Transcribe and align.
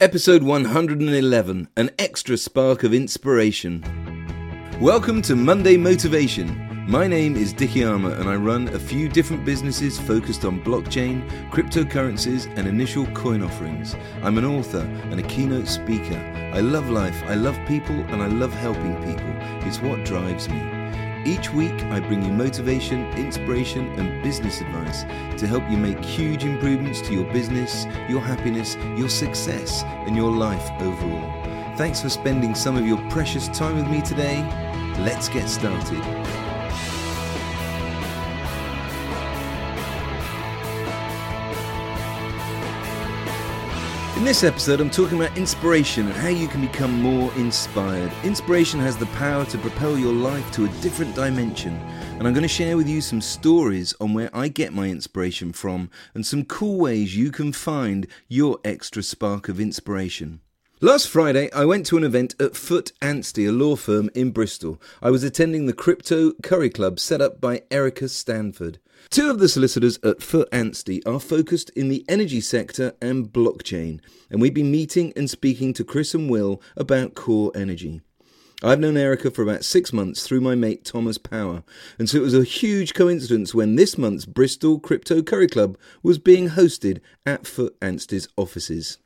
Episode 0.00 0.42
111 0.42 1.68
An 1.76 1.90
Extra 1.98 2.38
Spark 2.38 2.84
of 2.84 2.94
Inspiration. 2.94 3.84
Welcome 4.80 5.20
to 5.20 5.36
Monday 5.36 5.76
Motivation. 5.76 6.86
My 6.88 7.06
name 7.06 7.36
is 7.36 7.52
Dicky 7.52 7.84
Armour 7.84 8.14
and 8.14 8.26
I 8.26 8.36
run 8.36 8.68
a 8.68 8.78
few 8.78 9.10
different 9.10 9.44
businesses 9.44 9.98
focused 9.98 10.46
on 10.46 10.64
blockchain, 10.64 11.28
cryptocurrencies, 11.50 12.46
and 12.56 12.66
initial 12.66 13.04
coin 13.08 13.42
offerings. 13.42 13.94
I'm 14.22 14.38
an 14.38 14.46
author 14.46 14.88
and 15.10 15.20
a 15.20 15.24
keynote 15.24 15.68
speaker. 15.68 16.16
I 16.54 16.60
love 16.60 16.88
life, 16.88 17.22
I 17.26 17.34
love 17.34 17.58
people, 17.68 17.96
and 17.96 18.22
I 18.22 18.26
love 18.28 18.54
helping 18.54 18.96
people. 19.04 19.34
It's 19.68 19.82
what 19.82 20.06
drives 20.06 20.48
me. 20.48 20.79
Each 21.24 21.52
week, 21.52 21.82
I 21.84 22.00
bring 22.00 22.24
you 22.24 22.32
motivation, 22.32 23.04
inspiration, 23.12 23.88
and 23.98 24.22
business 24.22 24.62
advice 24.62 25.02
to 25.38 25.46
help 25.46 25.68
you 25.70 25.76
make 25.76 26.02
huge 26.02 26.44
improvements 26.44 27.02
to 27.02 27.12
your 27.12 27.30
business, 27.30 27.84
your 28.08 28.22
happiness, 28.22 28.76
your 28.96 29.10
success, 29.10 29.82
and 30.06 30.16
your 30.16 30.32
life 30.32 30.70
overall. 30.80 31.76
Thanks 31.76 32.00
for 32.00 32.08
spending 32.08 32.54
some 32.54 32.76
of 32.76 32.86
your 32.86 32.98
precious 33.10 33.48
time 33.48 33.76
with 33.76 33.88
me 33.88 34.00
today. 34.00 34.42
Let's 34.98 35.28
get 35.28 35.48
started. 35.48 36.49
In 44.20 44.26
this 44.26 44.44
episode, 44.44 44.82
I'm 44.82 44.90
talking 44.90 45.18
about 45.18 45.38
inspiration 45.38 46.04
and 46.04 46.14
how 46.14 46.28
you 46.28 46.46
can 46.46 46.60
become 46.60 47.00
more 47.00 47.32
inspired. 47.36 48.12
Inspiration 48.22 48.78
has 48.78 48.98
the 48.98 49.06
power 49.06 49.46
to 49.46 49.56
propel 49.56 49.96
your 49.96 50.12
life 50.12 50.52
to 50.52 50.66
a 50.66 50.80
different 50.82 51.14
dimension, 51.14 51.74
and 52.18 52.28
I'm 52.28 52.34
going 52.34 52.42
to 52.42 52.46
share 52.46 52.76
with 52.76 52.86
you 52.86 53.00
some 53.00 53.22
stories 53.22 53.94
on 53.98 54.12
where 54.12 54.28
I 54.36 54.48
get 54.48 54.74
my 54.74 54.90
inspiration 54.90 55.54
from 55.54 55.88
and 56.12 56.26
some 56.26 56.44
cool 56.44 56.78
ways 56.78 57.16
you 57.16 57.32
can 57.32 57.54
find 57.54 58.06
your 58.28 58.58
extra 58.62 59.02
spark 59.02 59.48
of 59.48 59.58
inspiration. 59.58 60.42
Last 60.82 61.08
Friday, 61.08 61.50
I 61.52 61.64
went 61.64 61.86
to 61.86 61.96
an 61.96 62.04
event 62.04 62.34
at 62.38 62.56
Foot 62.56 62.92
Anstey, 63.00 63.46
a 63.46 63.52
law 63.52 63.74
firm 63.74 64.10
in 64.14 64.32
Bristol. 64.32 64.82
I 65.00 65.10
was 65.10 65.24
attending 65.24 65.64
the 65.64 65.72
Crypto 65.72 66.32
Curry 66.42 66.68
Club 66.68 67.00
set 67.00 67.22
up 67.22 67.40
by 67.40 67.62
Erica 67.70 68.06
Stanford. 68.06 68.80
Two 69.08 69.30
of 69.30 69.38
the 69.38 69.48
solicitors 69.48 69.98
at 70.04 70.22
Foot 70.22 70.48
Anstey 70.52 71.04
are 71.06 71.18
focused 71.18 71.70
in 71.70 71.88
the 71.88 72.04
energy 72.08 72.40
sector 72.40 72.92
and 73.00 73.32
blockchain, 73.32 74.00
and 74.30 74.40
we've 74.40 74.54
been 74.54 74.70
meeting 74.70 75.12
and 75.16 75.28
speaking 75.28 75.72
to 75.74 75.84
Chris 75.84 76.14
and 76.14 76.28
Will 76.28 76.60
about 76.76 77.14
core 77.14 77.50
energy. 77.54 78.02
I've 78.62 78.78
known 78.78 78.98
Erica 78.98 79.30
for 79.30 79.42
about 79.42 79.64
six 79.64 79.90
months 79.90 80.26
through 80.26 80.42
my 80.42 80.54
mate 80.54 80.84
Thomas 80.84 81.16
Power, 81.16 81.64
and 81.98 82.10
so 82.10 82.18
it 82.18 82.22
was 82.22 82.34
a 82.34 82.44
huge 82.44 82.92
coincidence 82.92 83.54
when 83.54 83.76
this 83.76 83.96
month's 83.96 84.26
Bristol 84.26 84.78
Crypto 84.78 85.22
Curry 85.22 85.48
Club 85.48 85.78
was 86.02 86.18
being 86.18 86.50
hosted 86.50 87.00
at 87.24 87.46
Foot 87.46 87.76
Anstey's 87.80 88.28
offices. 88.36 88.98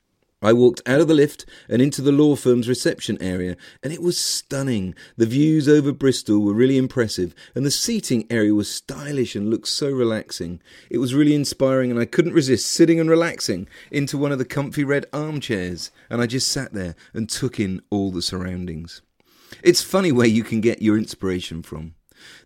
I 0.45 0.53
walked 0.53 0.83
out 0.85 1.01
of 1.01 1.09
the 1.09 1.15
lift 1.15 1.47
and 1.71 1.81
into 1.81 2.03
the 2.03 2.13
law 2.13 2.37
firm's 2.37 2.69
reception 2.69 3.17
area, 3.19 3.57
and 3.83 3.95
it 3.95 4.03
was 4.03 4.19
stunning. 4.19 4.95
The 5.17 5.25
views 5.25 5.67
over 5.67 5.91
Bristol 5.91 6.41
were 6.41 6.53
really 6.53 6.77
impressive, 6.77 7.35
and 7.55 7.65
the 7.65 7.71
seating 7.71 8.27
area 8.29 8.55
was 8.55 8.71
stylish 8.71 9.35
and 9.35 9.49
looked 9.49 9.69
so 9.69 9.91
relaxing. 9.91 10.61
It 10.91 10.99
was 10.99 11.15
really 11.15 11.35
inspiring, 11.35 11.91
and 11.91 11.99
I 11.99 12.05
couldn't 12.05 12.35
resist 12.35 12.67
sitting 12.67 13.01
and 13.01 13.09
relaxing 13.09 13.69
into 13.91 14.19
one 14.19 14.33
of 14.33 14.39
the 14.39 14.45
comfy 14.45 14.85
red 14.85 15.07
armchairs, 15.15 15.91
and 16.11 16.21
I 16.21 16.27
just 16.27 16.49
sat 16.49 16.75
there 16.75 16.95
and 17.15 17.27
took 17.27 17.59
in 17.59 17.81
all 17.89 18.11
the 18.11 18.21
surroundings. 18.21 19.01
It's 19.63 19.81
funny 19.81 20.13
where 20.13 20.27
you 20.27 20.45
can 20.45 20.61
get 20.61 20.83
your 20.83 20.99
inspiration 20.99 21.63
from. 21.63 21.95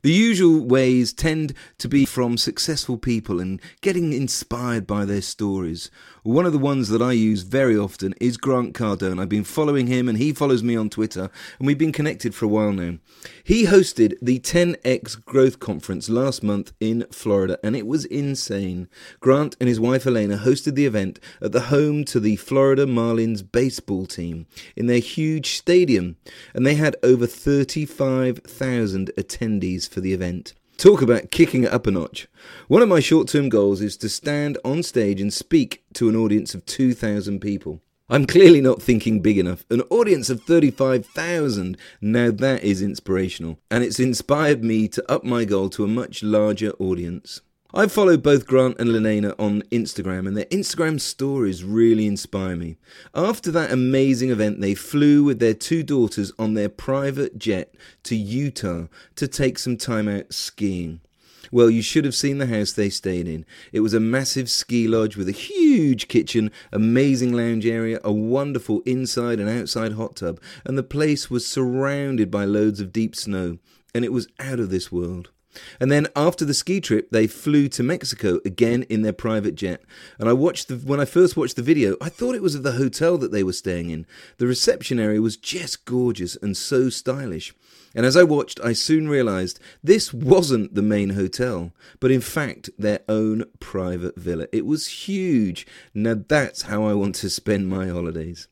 The 0.03 0.13
usual 0.13 0.65
ways 0.65 1.13
tend 1.13 1.55
to 1.79 1.89
be 1.89 2.05
from 2.05 2.37
successful 2.37 2.99
people 2.99 3.41
and 3.41 3.61
getting 3.81 4.13
inspired 4.13 4.87
by 4.87 5.05
their 5.05 5.23
stories. 5.23 5.91
One 6.29 6.45
of 6.45 6.53
the 6.53 6.59
ones 6.59 6.91
that 6.91 7.01
I 7.01 7.13
use 7.13 7.41
very 7.41 7.75
often 7.75 8.15
is 8.21 8.37
Grant 8.37 8.75
Cardone. 8.75 9.19
I've 9.19 9.31
been 9.31 9.45
following 9.45 9.87
him 9.87 10.11
and 10.11 10.19
he 10.19 10.35
follows 10.35 10.63
me 10.63 10.77
on 10.77 10.91
Twitter, 10.91 11.31
and 11.59 11.67
we've 11.67 11.79
been 11.79 11.91
connected 11.91 12.35
for 12.35 12.45
a 12.45 12.49
while 12.49 12.71
now. 12.71 12.99
He 13.43 13.65
hosted 13.65 14.15
the 14.21 14.39
10X 14.39 15.25
Growth 15.25 15.59
Conference 15.59 16.11
last 16.11 16.43
month 16.43 16.75
in 16.81 17.07
Florida, 17.11 17.59
and 17.65 17.75
it 17.75 17.87
was 17.87 18.05
insane. 18.05 18.89
Grant 19.21 19.57
and 19.59 19.71
his 19.71 19.81
wife 19.81 20.07
Elena 20.07 20.37
hosted 20.37 20.75
the 20.75 20.85
event 20.85 21.19
at 21.41 21.53
the 21.53 21.73
home 21.73 22.05
to 22.05 22.21
the 22.21 22.37
Florida 22.37 22.85
Marlins 22.85 23.41
baseball 23.41 24.05
team 24.05 24.47
in 24.77 24.87
their 24.87 24.99
huge 24.99 25.53
stadium, 25.57 26.19
and 26.53 26.67
they 26.67 26.75
had 26.75 26.95
over 27.03 27.27
35,000 27.27 29.13
attendees 29.17 29.89
for 29.89 30.03
the 30.03 30.13
event. 30.13 30.53
Talk 30.79 31.03
about 31.03 31.33
kicking 31.33 31.65
it 31.65 31.73
up 31.73 31.89
a 31.89 31.91
notch. 31.91 32.29
One 32.69 32.83
of 32.83 32.89
my 32.89 33.01
short 33.01 33.27
term 33.27 33.49
goals 33.49 33.81
is 33.81 33.97
to 33.97 34.09
stand 34.09 34.59
on 34.65 34.85
stage 34.85 35.21
and 35.21 35.35
speak 35.35 35.83
to 35.95 36.09
an 36.09 36.15
audience 36.15 36.55
of 36.55 36.65
2,000 36.67 37.41
people. 37.41 37.83
I'm 38.09 38.27
clearly 38.27 38.61
not 38.61 38.81
thinking 38.81 39.21
big 39.21 39.39
enough. 39.39 39.65
An 39.71 39.81
audience 39.91 40.31
of 40.31 40.45
35,000. 40.45 41.77
Now 42.01 42.31
that 42.31 42.63
is 42.63 42.81
inspirational. 42.81 43.59
And 43.73 43.83
it's 43.83 43.99
inspired 43.99 44.63
me 44.63 44.87
to 44.87 45.11
up 45.11 45.25
my 45.25 45.45
goal 45.45 45.69
to 45.71 45.83
a 45.83 45.89
much 45.89 46.23
larger 46.23 46.71
audience. 46.79 47.41
I 47.75 47.87
follow 47.87 48.17
both 48.17 48.47
Grant 48.47 48.81
and 48.81 48.89
Elena 48.89 49.35
on 49.39 49.61
Instagram, 49.71 50.27
and 50.27 50.35
their 50.35 50.47
Instagram 50.47 50.99
stories 50.99 51.63
really 51.63 52.07
inspire 52.07 52.57
me. 52.57 52.79
After 53.15 53.51
that 53.51 53.71
amazing 53.71 54.31
event, 54.31 54.63
they 54.63 54.75
flew 54.75 55.23
with 55.23 55.39
their 55.39 55.53
two 55.53 55.83
daughters 55.83 56.33
on 56.39 56.55
their 56.55 56.71
private 56.71 57.39
jet 57.39 57.75
to 58.05 58.17
Utah 58.17 58.87
to 59.17 59.29
take 59.29 59.59
some 59.59 59.77
time 59.77 60.09
out 60.09 60.33
skiing. 60.33 61.03
Well, 61.53 61.69
you 61.69 61.83
should 61.83 62.07
have 62.07 62.15
seen 62.15 62.39
the 62.39 62.47
house 62.47 62.73
they 62.73 62.89
stayed 62.89 63.29
in. 63.29 63.45
It 63.71 63.81
was 63.81 63.93
a 63.93 64.01
massive 64.01 64.49
ski 64.49 64.89
lodge 64.89 65.19
with 65.19 65.29
a 65.29 65.33
huge 65.33 66.09
kitchen, 66.09 66.51
amazing 66.73 67.35
lounge 67.35 67.67
area, 67.67 68.01
a 68.03 68.11
wonderful 68.11 68.81
inside 68.87 69.41
and 69.41 69.49
outside 69.49 69.93
hot 69.93 70.17
tub, 70.17 70.41
and 70.65 70.79
the 70.79 70.83
place 70.83 71.31
was 71.31 71.47
surrounded 71.47 72.31
by 72.31 72.47
loads 72.47 72.81
of 72.81 72.95
deep 72.95 73.15
snow, 73.15 73.59
and 73.95 74.07
it 74.07 74.13
was 74.13 74.27
out 74.41 74.59
of 74.59 74.71
this 74.71 74.91
world. 74.91 75.33
And 75.81 75.91
then 75.91 76.07
after 76.17 76.45
the 76.45 76.55
ski 76.55 76.81
trip, 76.81 77.11
they 77.11 77.27
flew 77.27 77.69
to 77.69 77.83
Mexico 77.83 78.41
again 78.45 78.85
in 78.85 79.03
their 79.03 79.13
private 79.13 79.55
jet. 79.55 79.83
And 80.19 80.29
I 80.29 80.33
watched 80.33 80.69
the, 80.69 80.77
when 80.77 81.01
I 81.01 81.05
first 81.05 81.37
watched 81.37 81.57
the 81.57 81.63
video, 81.63 81.97
I 82.01 82.09
thought 82.09 82.35
it 82.35 82.43
was 82.43 82.55
at 82.55 82.63
the 82.63 82.73
hotel 82.73 83.19
that 83.19 83.33
they 83.33 83.43
were 83.43 83.53
staying 83.53 83.91
in. 83.91 84.07
The 84.39 84.47
reception 84.47 84.99
area 84.99 85.21
was 85.21 85.37
just 85.37 85.85
gorgeous 85.85 86.37
and 86.37 86.57
so 86.57 86.89
stylish. 86.89 87.55
And 87.95 88.05
as 88.05 88.17
I 88.17 88.23
watched, 88.23 88.61
I 88.63 88.75
soon 88.75 89.09
realized 89.09 89.61
this 89.83 90.13
wasn't 90.13 90.75
the 90.75 90.83
main 90.83 91.11
hotel, 91.11 91.73
but 92.01 92.11
in 92.11 92.21
fact 92.21 92.71
their 92.79 93.01
own 93.09 93.45
private 93.61 94.17
villa. 94.17 94.47
It 94.53 94.67
was 94.67 94.87
huge. 94.87 95.67
Now 95.95 96.17
that's 96.29 96.63
how 96.63 96.85
I 96.85 96.95
want 96.95 97.15
to 97.17 97.31
spend 97.31 97.69
my 97.69 97.89
holidays. 97.89 98.49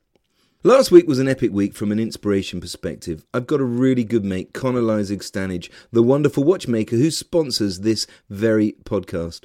Last 0.66 0.90
week 0.90 1.06
was 1.06 1.20
an 1.20 1.28
epic 1.28 1.52
week 1.52 1.74
from 1.74 1.92
an 1.92 2.00
inspiration 2.00 2.60
perspective. 2.60 3.24
I've 3.32 3.46
got 3.46 3.60
a 3.60 3.64
really 3.64 4.02
good 4.02 4.24
mate, 4.24 4.52
Connor 4.52 4.80
Leisig 4.80 5.22
Stanage, 5.22 5.70
the 5.92 6.02
wonderful 6.02 6.42
watchmaker 6.42 6.96
who 6.96 7.12
sponsors 7.12 7.78
this 7.78 8.08
very 8.28 8.72
podcast. 8.82 9.44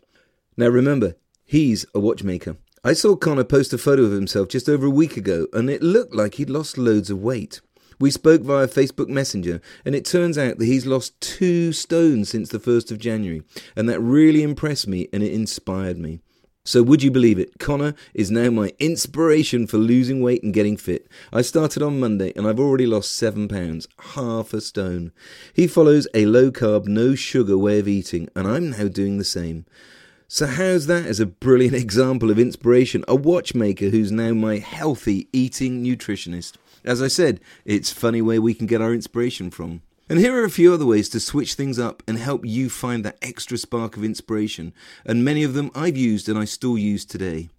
Now 0.58 0.70
remember, 0.70 1.14
he's 1.46 1.86
a 1.94 2.00
watchmaker. 2.00 2.58
I 2.84 2.94
saw 2.94 3.16
Connor 3.16 3.44
post 3.44 3.72
a 3.72 3.78
photo 3.78 4.02
of 4.02 4.14
himself 4.14 4.48
just 4.48 4.68
over 4.68 4.88
a 4.88 4.90
week 4.90 5.16
ago, 5.16 5.46
and 5.54 5.70
it 5.70 5.84
looked 5.84 6.16
like 6.16 6.34
he'd 6.34 6.50
lost 6.50 6.80
loads 6.80 7.12
of 7.12 7.22
weight. 7.22 7.62
We 8.00 8.10
spoke 8.10 8.42
via 8.42 8.68
Facebook 8.68 9.08
Messenger, 9.08 9.62
and 9.86 9.94
it 9.94 10.06
turns 10.06 10.40
out 10.40 10.58
that 10.58 10.66
he's 10.66 10.88
lost 10.88 11.22
two 11.22 11.72
stones 11.72 12.30
since 12.30 12.50
the 12.50 12.58
1st 12.58 12.90
of 12.90 12.98
January, 12.98 13.44
and 13.76 13.88
that 13.88 14.00
really 14.00 14.42
impressed 14.42 14.88
me 14.88 15.08
and 15.14 15.22
it 15.22 15.34
inspired 15.34 16.00
me. 16.00 16.22
So, 16.64 16.84
would 16.84 17.02
you 17.02 17.10
believe 17.10 17.40
it? 17.40 17.58
Connor 17.58 17.96
is 18.14 18.30
now 18.30 18.52
my 18.52 18.72
inspiration 18.78 19.66
for 19.66 19.78
losing 19.78 20.22
weight 20.22 20.44
and 20.44 20.54
getting 20.54 20.78
fit. 20.78 21.08
I 21.34 21.42
started 21.42 21.82
on 21.82 22.00
Monday 22.00 22.34
and 22.36 22.48
I've 22.48 22.60
already 22.60 22.86
lost 22.86 23.14
seven 23.14 23.48
pounds, 23.48 23.88
half 24.14 24.54
a 24.54 24.62
stone. 24.62 25.12
He 25.56 25.66
follows 25.66 26.08
a 26.14 26.28
low 26.28 26.52
carb, 26.52 26.86
no 26.86 27.16
sugar 27.16 27.58
way 27.58 27.80
of 27.80 27.88
eating, 27.88 28.30
and 28.36 28.48
I'm 28.48 28.70
now 28.70 28.88
doing 28.90 29.18
the 29.18 29.24
same. 29.24 29.66
So, 30.28 30.46
how's 30.46 30.86
that 30.86 31.08
as 31.08 31.20
a 31.20 31.26
brilliant 31.26 31.76
example 31.84 32.30
of 32.30 32.38
inspiration? 32.38 33.04
A 33.08 33.16
watchmaker 33.16 33.90
who's 33.90 34.12
now 34.12 34.34
my 34.34 34.60
healthy 34.60 35.30
eating 35.34 35.84
nutritionist. 35.84 36.54
As 36.86 37.02
I 37.02 37.08
said, 37.08 37.40
it's 37.66 37.92
funny 37.92 38.22
where 38.22 38.42
we 38.42 38.54
can 38.54 38.68
get 38.68 38.82
our 38.82 38.94
inspiration 38.94 39.50
from. 39.50 39.82
And 40.10 40.20
here 40.20 40.36
are 40.36 40.44
a 40.44 40.50
few 40.50 40.74
other 40.74 40.86
ways 40.86 41.08
to 41.10 41.20
switch 41.20 41.54
things 41.54 41.80
up 41.80 42.04
and 42.08 42.18
help 42.18 42.46
you 42.46 42.70
find 42.70 43.06
that 43.06 43.18
extra 43.22 43.58
spark 43.58 43.96
of 43.96 44.04
inspiration, 44.04 44.74
and 45.06 45.24
many 45.24 45.44
of 45.44 45.54
them 45.54 45.72
I've 45.74 45.96
used 45.96 46.28
and 46.28 46.38
I 46.38 46.46
still 46.46 46.78
use 46.78 47.06
today. 47.06 47.50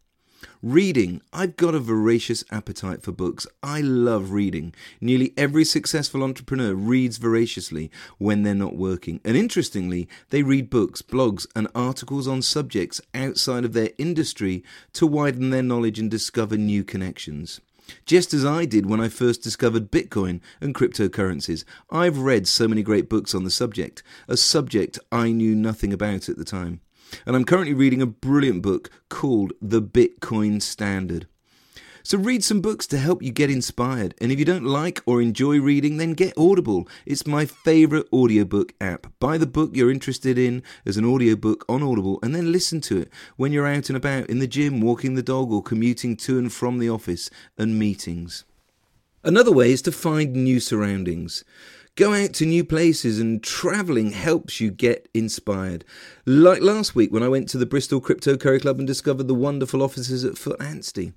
Reading. 0.63 1.23
I've 1.33 1.57
got 1.57 1.75
a 1.75 1.81
voracious 1.81 2.45
appetite 2.51 3.03
for 3.03 3.11
books. 3.11 3.47
I 3.63 3.81
love 3.81 4.31
reading. 4.31 4.75
Nearly 5.01 5.33
every 5.37 5.65
successful 5.65 6.23
entrepreneur 6.23 6.75
reads 6.75 7.19
voraciously 7.19 7.91
when 8.19 8.43
they're 8.43 8.55
not 8.55 8.77
working. 8.77 9.21
And 9.25 9.37
interestingly, 9.37 10.09
they 10.31 10.43
read 10.43 10.71
books, 10.71 11.03
blogs, 11.03 11.47
and 11.57 11.69
articles 11.75 12.29
on 12.29 12.43
subjects 12.43 13.01
outside 13.15 13.65
of 13.65 13.73
their 13.73 13.91
industry 13.99 14.63
to 14.93 15.07
widen 15.07 15.51
their 15.51 15.63
knowledge 15.63 15.99
and 15.99 16.11
discover 16.11 16.57
new 16.57 16.85
connections. 16.85 17.61
Just 18.07 18.35
as 18.35 18.45
I 18.45 18.65
did 18.65 18.87
when 18.87 19.01
I 19.01 19.09
first 19.09 19.43
discovered 19.43 19.91
Bitcoin 19.91 20.41
and 20.61 20.75
cryptocurrencies, 20.75 21.65
I've 21.91 22.19
read 22.19 22.47
so 22.47 22.69
many 22.69 22.83
great 22.83 23.09
books 23.09 23.35
on 23.35 23.45
the 23.45 23.51
subject, 23.51 24.03
a 24.29 24.37
subject 24.37 24.99
I 25.11 25.33
knew 25.33 25.55
nothing 25.55 25.93
about 25.93 26.29
at 26.29 26.37
the 26.37 26.45
time. 26.45 26.81
And 27.27 27.37
I'm 27.37 27.45
currently 27.45 27.75
reading 27.75 28.01
a 28.03 28.07
brilliant 28.07 28.63
book 28.63 28.91
called 29.09 29.53
The 29.61 29.83
Bitcoin 29.83 30.63
Standard. 30.63 31.27
So 32.03 32.19
read 32.19 32.43
some 32.43 32.61
books 32.61 32.87
to 32.89 32.99
help 32.99 33.23
you 33.23 33.31
get 33.31 33.51
inspired. 33.51 34.15
And 34.21 34.33
if 34.33 34.39
you 34.39 34.45
don't 34.45 34.65
like 34.65 35.01
or 35.07 35.23
enjoy 35.23 35.61
reading, 35.61 35.97
then 35.97 36.15
get 36.15 36.37
Audible. 36.37 36.89
It's 37.07 37.27
my 37.27 37.47
favorite 37.47 38.09
audiobook 38.13 38.73
app. 38.81 39.07
Buy 39.21 39.39
the 39.39 39.47
book 39.47 39.71
you're 39.75 39.91
interested 39.91 40.39
in 40.39 40.63
as 40.85 40.97
an 40.97 41.05
audiobook 41.05 41.65
on 41.69 41.83
Audible 41.83 42.19
and 42.23 42.35
then 42.35 42.53
listen 42.53 42.81
to 42.83 42.99
it 42.99 43.11
when 43.37 43.53
you're 43.53 43.67
out 43.67 43.89
and 43.89 43.97
about 43.97 44.27
in 44.27 44.39
the 44.39 44.47
gym, 44.47 44.81
walking 44.81 45.15
the 45.15 45.23
dog, 45.23 45.53
or 45.53 45.63
commuting 45.63 46.17
to 46.17 46.39
and 46.39 46.53
from 46.53 46.79
the 46.79 46.89
office 46.89 47.31
and 47.57 47.79
meetings. 47.79 48.45
Another 49.25 49.53
way 49.53 49.71
is 49.71 49.83
to 49.83 49.93
find 49.93 50.33
new 50.33 50.59
surroundings. 50.59 51.45
Go 51.95 52.15
out 52.15 52.33
to 52.35 52.47
new 52.47 52.65
places 52.65 53.21
and 53.21 53.43
travelling 53.43 54.13
helps 54.13 54.61
you 54.61 54.71
get 54.71 55.09
inspired. 55.13 55.85
Like 56.25 56.63
last 56.63 56.95
week 56.95 57.13
when 57.13 57.23
I 57.23 57.29
went 57.29 57.51
to 57.51 57.59
the 57.59 57.67
Bristol 57.67 58.01
Crypto 58.01 58.37
Curry 58.37 58.61
Club 58.61 58.79
and 58.79 58.87
discovered 58.87 59.29
the 59.29 59.35
wonderful 59.35 59.83
offices 59.83 60.25
at 60.25 60.39
Foot 60.39 60.61
Anstey. 60.61 61.13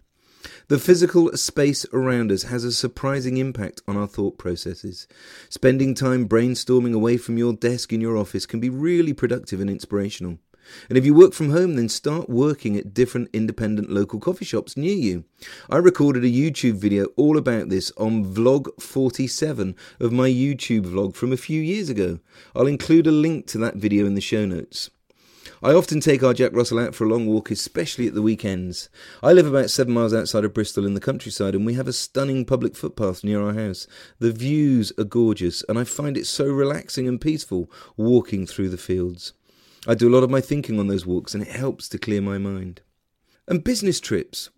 The 0.68 0.80
physical 0.80 1.32
space 1.38 1.86
around 1.94 2.32
us 2.32 2.44
has 2.44 2.64
a 2.64 2.72
surprising 2.72 3.38
impact 3.38 3.82
on 3.88 3.98
our 3.98 4.08
thought 4.08 4.38
processes. 4.38 5.08
Spending 5.50 5.94
time 5.94 6.28
brainstorming 6.28 6.94
away 6.94 7.18
from 7.18 7.38
your 7.38 7.54
desk 7.54 7.94
in 7.94 8.02
your 8.02 8.18
office 8.18 8.46
can 8.46 8.60
be 8.60 8.70
really 8.70 9.14
productive 9.14 9.60
and 9.62 9.70
inspirational. 9.70 10.40
And 10.90 10.98
if 10.98 11.06
you 11.06 11.14
work 11.14 11.34
from 11.34 11.52
home, 11.52 11.76
then 11.76 11.90
start 11.90 12.30
working 12.30 12.76
at 12.76 12.94
different 12.94 13.30
independent 13.34 13.90
local 13.90 14.20
coffee 14.20 14.46
shops 14.46 14.76
near 14.76 14.96
you. 14.96 15.26
I 15.70 15.78
recorded 15.78 16.24
a 16.24 16.28
YouTube 16.28 16.76
video 16.76 17.06
all 17.16 17.38
about 17.38 17.70
this 17.70 17.92
on 17.98 18.26
vlog 18.26 18.68
47 18.82 19.76
of 20.00 20.12
my 20.12 20.30
YouTube 20.30 20.86
vlog 20.86 21.16
from 21.16 21.32
a 21.32 21.38
few 21.38 21.62
years 21.62 21.90
ago. 21.90 22.20
I'll 22.56 22.68
include 22.68 23.08
a 23.08 23.12
link 23.12 23.48
to 23.48 23.58
that 23.60 23.76
video 23.76 24.06
in 24.06 24.16
the 24.16 24.22
show 24.22 24.46
notes. 24.46 24.90
I 25.66 25.74
often 25.74 26.00
take 26.00 26.22
our 26.22 26.36
Jack 26.36 26.54
Russell 26.54 26.78
out 26.78 26.94
for 26.94 27.06
a 27.06 27.10
long 27.10 27.26
walk, 27.26 27.50
especially 27.50 28.06
at 28.06 28.14
the 28.14 28.22
weekends. 28.22 28.88
I 29.24 29.34
live 29.34 29.48
about 29.48 29.72
seven 29.72 29.96
miles 29.96 30.14
outside 30.14 30.46
of 30.46 30.54
Bristol 30.54 30.86
in 30.86 30.94
the 30.94 31.00
countryside, 31.00 31.56
and 31.56 31.66
we 31.66 31.74
have 31.74 31.88
a 31.88 31.92
stunning 31.92 32.46
public 32.46 32.76
footpath 32.76 33.24
near 33.24 33.42
our 33.42 33.56
house. 33.56 33.88
The 34.20 34.32
views 34.32 34.94
are 35.00 35.04
gorgeous, 35.04 35.64
and 35.68 35.80
I 35.80 35.84
find 35.84 36.18
it 36.18 36.28
so 36.28 36.46
relaxing 36.46 37.08
and 37.08 37.20
peaceful 37.20 37.72
walking 37.98 38.46
through 38.46 38.70
the 38.70 38.78
fields. 38.78 39.34
I 39.88 39.96
do 39.96 40.08
a 40.08 40.14
lot 40.14 40.22
of 40.22 40.30
my 40.30 40.40
thinking 40.40 40.80
on 40.80 40.86
those 40.86 41.08
walks 41.08 41.34
and 41.34 41.42
it 41.42 41.50
helps 41.50 41.90
to 41.90 41.98
clear 41.98 42.22
my 42.22 42.38
mind. 42.38 42.82
And 43.48 43.64
business 43.64 44.00
trips. 44.00 44.52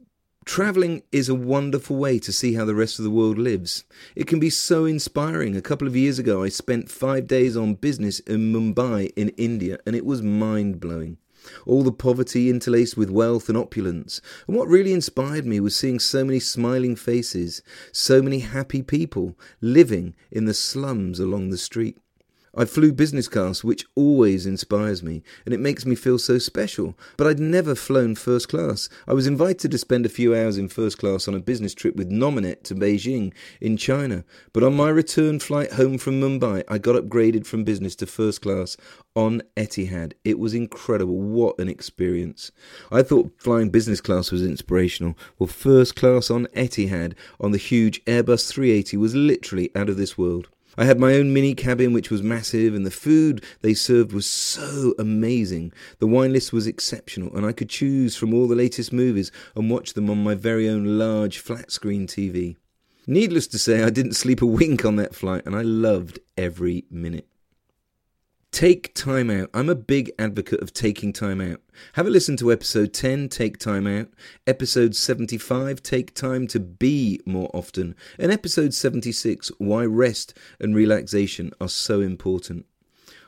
Travelling 0.47 1.03
is 1.11 1.27
a 1.27 1.35
wonderful 1.35 1.97
way 1.97 2.19
to 2.19 2.31
see 2.31 2.53
how 2.53 2.63
the 2.63 2.73
rest 2.73 2.99
of 2.99 3.03
the 3.03 3.11
world 3.11 3.38
lives. 3.38 3.83
It 4.15 4.27
can 4.27 4.39
be 4.39 4.49
so 4.49 4.85
inspiring. 4.85 5.57
A 5.57 5.61
couple 5.61 5.89
of 5.89 5.95
years 5.95 6.19
ago, 6.19 6.41
I 6.41 6.47
spent 6.47 6.89
five 6.89 7.27
days 7.27 7.57
on 7.57 7.75
business 7.75 8.21
in 8.21 8.53
Mumbai 8.53 9.11
in 9.17 9.29
India, 9.31 9.77
and 9.85 9.94
it 9.94 10.05
was 10.05 10.21
mind 10.21 10.79
blowing. 10.79 11.17
All 11.65 11.83
the 11.83 11.91
poverty 11.91 12.49
interlaced 12.49 12.95
with 12.95 13.09
wealth 13.09 13.49
and 13.49 13.57
opulence. 13.57 14.21
And 14.47 14.55
what 14.55 14.69
really 14.69 14.94
inspired 14.94 15.45
me 15.45 15.59
was 15.59 15.75
seeing 15.75 15.99
so 15.99 16.23
many 16.23 16.39
smiling 16.39 16.95
faces, 16.95 17.61
so 17.91 18.21
many 18.21 18.39
happy 18.39 18.81
people 18.81 19.38
living 19.59 20.15
in 20.31 20.45
the 20.45 20.53
slums 20.53 21.19
along 21.19 21.49
the 21.49 21.57
street. 21.57 21.97
I 22.57 22.65
flew 22.65 22.92
business 22.92 23.27
class, 23.27 23.63
which 23.63 23.86
always 23.94 24.48
inspires 24.48 25.04
me, 25.04 25.21
and 25.45 25.54
it 25.54 25.59
makes 25.59 25.86
me 25.86 25.94
feel 25.94 26.18
so 26.18 26.39
special. 26.39 26.98
But 27.15 27.27
I'd 27.27 27.39
never 27.39 27.75
flown 27.75 28.15
first 28.15 28.50
class. 28.50 28.89
I 29.07 29.13
was 29.13 29.27
invited 29.27 29.69
to 29.69 29.77
spend 29.77 30.07
a 30.07 30.09
few 30.09 30.36
hours 30.36 30.57
in 30.57 30.68
first 30.68 30.98
class 30.98 31.27
on 31.27 31.36
a 31.36 31.39
business 31.39 31.75
trip 31.75 31.95
with 31.95 32.09
Nominet 32.09 32.63
to 32.63 32.74
Beijing 32.74 33.31
in 33.62 33.77
China. 33.77 34.25
But 34.54 34.63
on 34.63 34.75
my 34.75 34.89
return 34.89 35.39
flight 35.39 35.74
home 35.74 36.00
from 36.00 36.19
Mumbai, 36.19 36.63
I 36.68 36.80
got 36.80 36.95
upgraded 36.95 37.45
from 37.45 37.63
business 37.63 37.95
to 37.98 38.07
first 38.07 38.42
class 38.42 38.75
on 39.15 39.44
Etihad. 39.56 40.13
It 40.24 40.39
was 40.39 40.56
incredible. 40.56 41.19
What 41.19 41.59
an 41.59 41.69
experience. 41.69 42.51
I 42.92 43.04
thought 43.04 43.33
flying 43.38 43.69
business 43.69 44.01
class 44.01 44.31
was 44.31 44.44
inspirational. 44.44 45.15
Well, 45.38 45.45
first 45.45 45.95
class 45.95 46.31
on 46.31 46.48
Etihad 46.56 47.13
on 47.39 47.51
the 47.51 47.59
huge 47.59 48.04
Airbus 48.06 48.50
380 48.50 48.98
was 48.98 49.13
literally 49.13 49.69
out 49.75 49.89
of 49.89 49.98
this 49.98 50.18
world. 50.18 50.50
I 50.79 50.85
had 50.85 51.00
my 51.00 51.15
own 51.15 51.33
mini 51.33 51.56
cabin, 51.56 51.91
which 51.91 52.12
was 52.12 52.21
massive, 52.21 52.75
and 52.75 52.85
the 52.85 52.91
food 52.91 53.44
they 53.62 53.74
served 53.74 54.13
was 54.13 54.27
so 54.27 54.94
amazing. 55.00 55.74
The 55.97 56.06
wine 56.06 56.33
list 56.33 56.53
was 56.53 56.68
exceptional, 56.68 57.35
and 57.35 57.45
I 57.45 57.51
could 57.51 57.69
choose 57.69 58.15
from 58.15 58.31
all 58.31 58.47
the 58.47 58.56
latest 58.56 58.94
movies 58.94 59.31
and 59.56 59.71
watch 59.71 59.94
them 59.94 60.07
on 60.07 60.24
my 60.24 60.35
very 60.35 60.69
own 60.69 61.00
large 61.00 61.39
flat 61.39 61.71
screen 61.71 62.06
TV. 62.06 62.57
Needless 63.07 63.47
to 63.47 63.59
say, 63.59 63.83
I 63.83 63.89
didn't 63.89 64.13
sleep 64.13 64.41
a 64.41 64.45
wink 64.45 64.85
on 64.85 64.97
that 64.97 65.15
flight, 65.15 65.47
and 65.47 65.56
I 65.56 65.63
loved 65.63 66.19
every 66.38 66.85
minute. 66.91 67.27
Take 68.51 68.95
time 68.95 69.29
out. 69.29 69.49
I'm 69.53 69.69
a 69.69 69.75
big 69.75 70.11
advocate 70.17 70.61
of 70.61 70.73
taking 70.73 71.13
time 71.13 71.41
out. 71.41 71.61
Have 71.94 72.07
a 72.07 72.09
listen 72.09 72.38
to 72.38 72.51
episode 72.51 72.94
10, 72.94 73.29
Take 73.29 73.59
Time 73.59 73.85
Out, 73.85 74.07
episode 74.47 74.95
75, 74.95 75.83
Take 75.83 76.15
Time 76.15 76.47
to 76.47 76.59
Be 76.59 77.19
More 77.25 77.51
Often, 77.53 77.95
and 78.17 78.31
episode 78.31 78.73
76, 78.73 79.51
Why 79.59 79.85
Rest 79.85 80.35
and 80.59 80.75
Relaxation 80.75 81.51
Are 81.61 81.67
So 81.67 82.01
Important. 82.01 82.65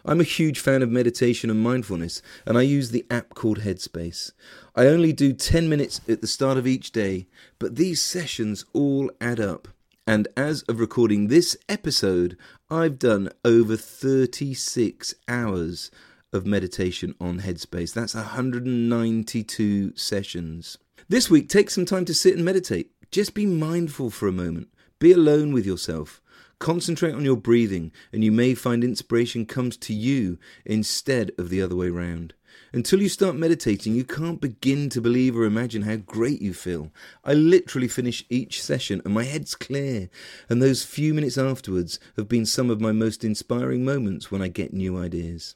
I'm 0.03 0.21
a 0.21 0.23
huge 0.23 0.59
fan 0.59 0.81
of 0.81 0.89
meditation 0.89 1.51
and 1.51 1.61
mindfulness, 1.61 2.23
and 2.47 2.57
I 2.57 2.61
use 2.61 2.89
the 2.89 3.05
app 3.11 3.35
called 3.35 3.59
Headspace. 3.59 4.31
I 4.75 4.87
only 4.87 5.13
do 5.13 5.33
10 5.33 5.69
minutes 5.69 6.01
at 6.07 6.21
the 6.21 6.27
start 6.27 6.57
of 6.57 6.65
each 6.65 6.91
day, 6.91 7.27
but 7.59 7.75
these 7.75 8.01
sessions 8.01 8.65
all 8.73 9.11
add 9.21 9.39
up. 9.39 9.67
And 10.09 10.27
as 10.35 10.63
of 10.63 10.79
recording 10.79 11.27
this 11.27 11.55
episode, 11.69 12.35
I've 12.67 12.97
done 12.97 13.29
over 13.45 13.77
36 13.77 15.13
hours 15.27 15.91
of 16.33 16.47
meditation 16.47 17.13
on 17.21 17.41
Headspace. 17.41 17.93
That's 17.93 18.15
192 18.15 19.95
sessions. 19.95 20.79
This 21.07 21.29
week, 21.29 21.47
take 21.47 21.69
some 21.69 21.85
time 21.85 22.05
to 22.05 22.15
sit 22.15 22.35
and 22.35 22.43
meditate. 22.43 22.89
Just 23.11 23.35
be 23.35 23.45
mindful 23.45 24.09
for 24.09 24.27
a 24.27 24.31
moment. 24.31 24.69
Be 24.97 25.11
alone 25.11 25.53
with 25.53 25.67
yourself. 25.67 26.23
Concentrate 26.57 27.13
on 27.13 27.23
your 27.23 27.37
breathing, 27.37 27.91
and 28.11 28.23
you 28.23 28.31
may 28.31 28.55
find 28.55 28.83
inspiration 28.83 29.45
comes 29.45 29.77
to 29.77 29.93
you 29.93 30.39
instead 30.65 31.29
of 31.37 31.49
the 31.49 31.61
other 31.61 31.75
way 31.75 31.91
round. 31.91 32.33
Until 32.71 33.01
you 33.01 33.09
start 33.09 33.35
meditating, 33.35 33.95
you 33.95 34.03
can't 34.03 34.39
begin 34.39 34.89
to 34.89 35.01
believe 35.01 35.35
or 35.35 35.43
imagine 35.43 35.83
how 35.83 35.95
great 35.95 36.41
you 36.41 36.53
feel. 36.53 36.91
I 37.23 37.33
literally 37.33 37.87
finish 37.87 38.25
each 38.29 38.61
session 38.61 39.01
and 39.05 39.13
my 39.13 39.23
head's 39.23 39.55
clear, 39.55 40.09
and 40.49 40.61
those 40.61 40.83
few 40.83 41.13
minutes 41.13 41.37
afterwards 41.37 41.99
have 42.15 42.27
been 42.27 42.45
some 42.45 42.69
of 42.69 42.81
my 42.81 42.91
most 42.91 43.23
inspiring 43.23 43.83
moments 43.83 44.31
when 44.31 44.41
I 44.41 44.47
get 44.47 44.73
new 44.73 44.97
ideas. 44.97 45.55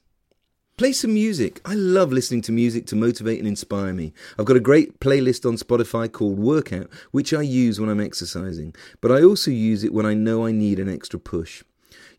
Play 0.75 0.91
some 0.91 1.13
music. 1.13 1.61
I 1.65 1.75
love 1.75 2.11
listening 2.11 2.41
to 2.43 2.51
music 2.51 2.87
to 2.87 2.95
motivate 2.95 3.37
and 3.37 3.47
inspire 3.47 3.93
me. 3.93 4.11
I've 4.39 4.45
got 4.45 4.57
a 4.57 4.59
great 4.59 4.99
playlist 4.99 5.47
on 5.47 5.55
Spotify 5.55 6.11
called 6.11 6.39
Workout, 6.39 6.89
which 7.11 7.31
I 7.31 7.43
use 7.43 7.79
when 7.79 7.89
I'm 7.89 8.01
exercising, 8.01 8.73
but 8.99 9.11
I 9.11 9.21
also 9.21 9.51
use 9.51 9.83
it 9.83 9.93
when 9.93 10.07
I 10.07 10.15
know 10.15 10.47
I 10.47 10.51
need 10.51 10.79
an 10.79 10.89
extra 10.89 11.19
push. 11.19 11.63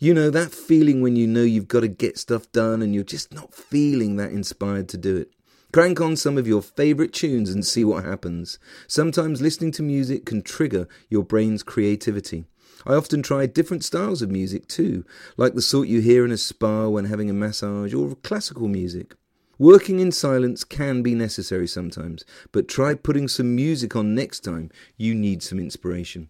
You 0.04 0.12
know, 0.12 0.28
that 0.28 0.52
feeling 0.52 1.00
when 1.00 1.16
you 1.16 1.26
know 1.26 1.44
you've 1.44 1.66
got 1.66 1.80
to 1.80 1.88
get 1.88 2.18
stuff 2.18 2.52
done 2.52 2.82
and 2.82 2.94
you're 2.94 3.04
just 3.04 3.32
not 3.32 3.54
feeling 3.54 4.16
that 4.16 4.32
inspired 4.32 4.86
to 4.90 4.98
do 4.98 5.16
it. 5.16 5.30
Crank 5.72 5.98
on 5.98 6.14
some 6.14 6.36
of 6.36 6.46
your 6.46 6.60
favourite 6.60 7.14
tunes 7.14 7.48
and 7.48 7.64
see 7.64 7.86
what 7.86 8.04
happens. 8.04 8.58
Sometimes 8.86 9.40
listening 9.40 9.72
to 9.72 9.82
music 9.82 10.26
can 10.26 10.42
trigger 10.42 10.88
your 11.08 11.22
brain's 11.22 11.62
creativity. 11.62 12.44
I 12.86 12.92
often 12.92 13.22
try 13.22 13.46
different 13.46 13.82
styles 13.82 14.20
of 14.20 14.30
music 14.30 14.68
too, 14.68 15.06
like 15.38 15.54
the 15.54 15.62
sort 15.62 15.88
you 15.88 16.02
hear 16.02 16.22
in 16.26 16.32
a 16.32 16.36
spa 16.36 16.86
when 16.86 17.06
having 17.06 17.30
a 17.30 17.32
massage, 17.32 17.94
or 17.94 18.14
classical 18.16 18.68
music. 18.68 19.14
Working 19.58 20.00
in 20.00 20.12
silence 20.12 20.64
can 20.64 21.00
be 21.00 21.14
necessary 21.14 21.66
sometimes, 21.66 22.26
but 22.52 22.68
try 22.68 22.92
putting 22.92 23.26
some 23.26 23.56
music 23.56 23.96
on 23.96 24.14
next 24.14 24.40
time 24.40 24.70
you 24.98 25.14
need 25.14 25.42
some 25.42 25.58
inspiration. 25.58 26.28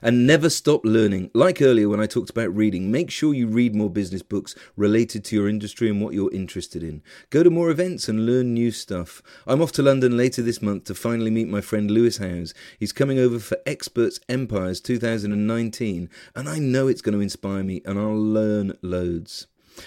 And 0.00 0.26
never 0.26 0.48
stop 0.48 0.84
learning. 0.84 1.30
Like 1.34 1.60
earlier 1.60 1.88
when 1.88 2.00
I 2.00 2.06
talked 2.06 2.30
about 2.30 2.54
reading, 2.54 2.90
make 2.90 3.10
sure 3.10 3.34
you 3.34 3.48
read 3.48 3.74
more 3.74 3.90
business 3.90 4.22
books 4.22 4.54
related 4.76 5.24
to 5.24 5.36
your 5.36 5.48
industry 5.48 5.88
and 5.90 6.00
what 6.00 6.14
you're 6.14 6.32
interested 6.32 6.82
in. 6.82 7.02
Go 7.30 7.42
to 7.42 7.50
more 7.50 7.70
events 7.70 8.08
and 8.08 8.26
learn 8.26 8.54
new 8.54 8.70
stuff. 8.70 9.22
I'm 9.46 9.60
off 9.60 9.72
to 9.72 9.82
London 9.82 10.16
later 10.16 10.42
this 10.42 10.62
month 10.62 10.84
to 10.84 10.94
finally 10.94 11.30
meet 11.30 11.48
my 11.48 11.60
friend 11.60 11.90
Lewis 11.90 12.18
Howes. 12.18 12.54
He's 12.78 12.92
coming 12.92 13.18
over 13.18 13.38
for 13.38 13.58
Experts 13.66 14.20
Empires 14.28 14.80
2019, 14.80 16.08
and 16.34 16.48
I 16.48 16.58
know 16.58 16.88
it's 16.88 17.02
going 17.02 17.14
to 17.14 17.20
inspire 17.20 17.64
me 17.64 17.82
and 17.84 17.98
I'll 17.98 18.16
learn 18.16 18.78
loads. 18.82 19.46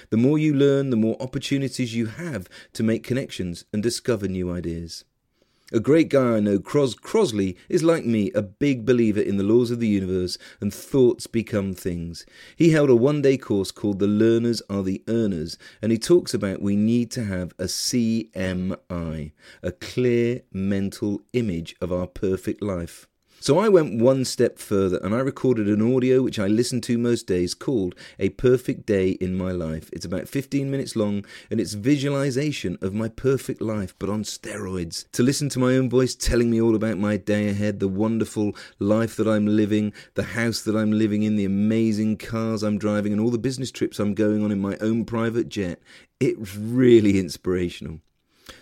The 0.09 0.17
more 0.17 0.37
you 0.37 0.53
learn, 0.53 0.89
the 0.89 0.95
more 0.95 1.21
opportunities 1.21 1.95
you 1.95 2.05
have 2.07 2.47
to 2.73 2.83
make 2.83 3.03
connections 3.03 3.65
and 3.73 3.83
discover 3.83 4.27
new 4.27 4.51
ideas. 4.51 5.03
A 5.73 5.79
great 5.79 6.09
guy 6.09 6.35
I 6.35 6.39
know, 6.41 6.59
Cros 6.59 6.95
Crosley, 6.95 7.55
is 7.69 7.81
like 7.81 8.05
me, 8.05 8.29
a 8.33 8.41
big 8.41 8.85
believer 8.85 9.21
in 9.21 9.37
the 9.37 9.43
laws 9.43 9.71
of 9.71 9.79
the 9.79 9.87
universe 9.87 10.37
and 10.59 10.73
thoughts 10.73 11.27
become 11.27 11.73
things. 11.73 12.25
He 12.57 12.71
held 12.71 12.89
a 12.89 12.95
one 12.95 13.21
day 13.21 13.37
course 13.37 13.71
called 13.71 13.99
The 13.99 14.07
Learners 14.07 14.61
Are 14.69 14.83
the 14.83 15.01
Earners, 15.07 15.57
and 15.81 15.93
he 15.93 15.97
talks 15.97 16.33
about 16.33 16.61
we 16.61 16.75
need 16.75 17.09
to 17.11 17.23
have 17.23 17.53
a 17.57 17.65
CMI, 17.65 19.31
a 19.63 19.71
clear 19.71 20.41
mental 20.51 21.21
image 21.31 21.75
of 21.79 21.93
our 21.93 22.07
perfect 22.07 22.61
life. 22.61 23.07
So 23.43 23.57
I 23.57 23.69
went 23.69 23.99
one 23.99 24.23
step 24.23 24.59
further 24.59 24.99
and 25.01 25.15
I 25.15 25.17
recorded 25.17 25.67
an 25.67 25.95
audio 25.95 26.21
which 26.21 26.37
I 26.37 26.45
listen 26.45 26.79
to 26.81 26.99
most 26.99 27.25
days 27.25 27.55
called 27.55 27.95
A 28.19 28.29
Perfect 28.29 28.85
Day 28.85 29.13
in 29.13 29.35
My 29.35 29.51
Life. 29.51 29.89
It's 29.91 30.05
about 30.05 30.29
15 30.29 30.69
minutes 30.69 30.95
long 30.95 31.25
and 31.49 31.59
it's 31.59 31.73
visualization 31.73 32.77
of 32.83 32.93
my 32.93 33.09
perfect 33.09 33.59
life 33.59 33.95
but 33.97 34.11
on 34.11 34.21
steroids. 34.21 35.09
To 35.13 35.23
listen 35.23 35.49
to 35.49 35.59
my 35.59 35.75
own 35.75 35.89
voice 35.89 36.13
telling 36.13 36.51
me 36.51 36.61
all 36.61 36.75
about 36.75 36.99
my 36.99 37.17
day 37.17 37.49
ahead, 37.49 37.79
the 37.79 37.87
wonderful 37.87 38.55
life 38.77 39.15
that 39.15 39.27
I'm 39.27 39.47
living, 39.47 39.91
the 40.13 40.21
house 40.21 40.61
that 40.61 40.75
I'm 40.75 40.91
living 40.91 41.23
in, 41.23 41.35
the 41.35 41.45
amazing 41.45 42.17
cars 42.17 42.61
I'm 42.61 42.77
driving 42.77 43.11
and 43.11 43.19
all 43.19 43.31
the 43.31 43.39
business 43.39 43.71
trips 43.71 43.97
I'm 43.97 44.13
going 44.13 44.43
on 44.43 44.51
in 44.51 44.61
my 44.61 44.77
own 44.81 45.03
private 45.03 45.49
jet. 45.49 45.81
It's 46.19 46.55
really 46.55 47.17
inspirational. 47.17 48.01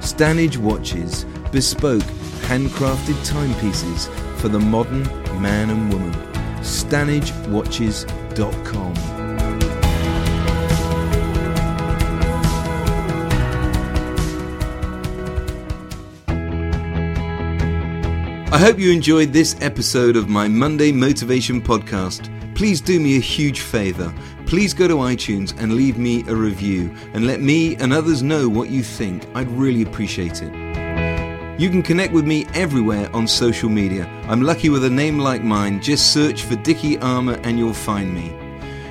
Stanage 0.00 0.56
Watches, 0.56 1.24
bespoke, 1.52 2.02
handcrafted 2.48 3.24
timepieces 3.24 4.08
for 4.46 4.52
the 4.52 4.60
modern 4.60 5.02
man 5.42 5.70
and 5.70 5.92
woman. 5.92 6.12
StanageWatches.com. 6.60 8.94
I 18.52 18.58
hope 18.58 18.78
you 18.78 18.92
enjoyed 18.92 19.32
this 19.32 19.56
episode 19.60 20.14
of 20.14 20.28
my 20.28 20.46
Monday 20.46 20.92
Motivation 20.92 21.60
Podcast. 21.60 22.30
Please 22.54 22.80
do 22.80 23.00
me 23.00 23.16
a 23.16 23.20
huge 23.20 23.62
favour. 23.62 24.14
Please 24.46 24.72
go 24.72 24.86
to 24.86 24.94
iTunes 24.94 25.60
and 25.60 25.74
leave 25.74 25.98
me 25.98 26.22
a 26.28 26.36
review 26.36 26.94
and 27.14 27.26
let 27.26 27.40
me 27.40 27.74
and 27.76 27.92
others 27.92 28.22
know 28.22 28.48
what 28.48 28.70
you 28.70 28.84
think. 28.84 29.26
I'd 29.34 29.50
really 29.50 29.82
appreciate 29.82 30.40
it. 30.40 30.65
You 31.58 31.70
can 31.70 31.82
connect 31.82 32.12
with 32.12 32.26
me 32.26 32.46
everywhere 32.52 33.08
on 33.14 33.26
social 33.26 33.70
media. 33.70 34.04
I'm 34.28 34.42
lucky 34.42 34.68
with 34.68 34.84
a 34.84 34.90
name 34.90 35.18
like 35.18 35.42
mine. 35.42 35.80
Just 35.80 36.12
search 36.12 36.42
for 36.42 36.54
Dicky 36.54 36.98
Armour 36.98 37.40
and 37.44 37.58
you'll 37.58 37.72
find 37.72 38.14
me. 38.14 38.36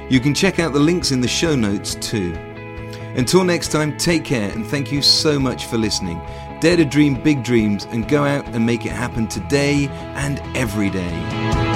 You 0.10 0.20
can 0.20 0.34
check 0.34 0.58
out 0.58 0.74
the 0.74 0.80
links 0.80 1.12
in 1.12 1.22
the 1.22 1.28
show 1.28 1.56
notes 1.56 1.94
too. 1.94 2.34
Until 3.16 3.44
next 3.44 3.72
time, 3.72 3.96
take 3.98 4.26
care 4.26 4.52
and 4.52 4.66
thank 4.66 4.92
you 4.92 5.04
so 5.04 5.40
much 5.40 5.68
for 5.68 5.78
listening. 5.78 6.20
Dare 6.60 6.78
to 6.78 6.86
dream 6.86 7.22
big 7.22 7.44
dreams 7.44 7.86
and 7.92 8.08
go 8.08 8.24
out 8.24 8.48
and 8.48 8.66
make 8.66 8.84
it 8.84 8.94
happen 8.94 9.28
today 9.28 9.88
and 10.16 10.40
every 10.56 10.90
day. 10.90 11.75